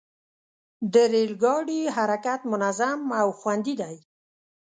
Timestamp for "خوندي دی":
3.39-3.95